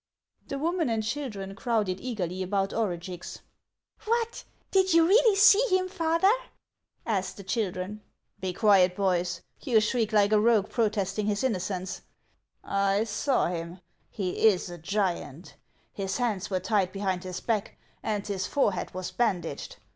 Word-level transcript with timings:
The 0.47 0.57
woman 0.57 0.89
and 0.89 1.03
children 1.03 1.53
crowded 1.53 1.99
eagerly 2.01 2.41
about 2.41 2.73
Orugix." 2.73 3.41
What! 4.05 4.45
did 4.71 4.95
you 4.95 5.05
really 5.07 5.35
see 5.35 5.63
him, 5.69 5.87
father?" 5.87 6.31
asked 7.05 7.37
the 7.37 7.43
children." 7.43 8.01
Be 8.41 8.51
quiet, 8.51 8.95
boys. 8.95 9.41
You 9.63 9.79
shriek 9.79 10.11
like 10.11 10.31
a 10.31 10.39
rogue 10.39 10.69
protesting 10.71 11.27
his 11.27 11.43
innocence. 11.43 12.01
I 12.63 13.03
saw 13.03 13.45
him; 13.49 13.79
he 14.09 14.47
is 14.47 14.71
a 14.71 14.79
giant. 14.79 15.55
His 15.93 16.17
hands 16.17 16.49
were 16.49 16.59
tied 16.59 16.91
behind 16.91 17.23
his 17.23 17.39
back, 17.39 17.77
and 18.01 18.25
his 18.25 18.47
forehead 18.47 18.95
was 18.95 19.11
bandaged. 19.11 19.75